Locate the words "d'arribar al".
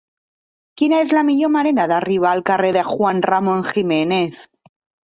1.93-2.43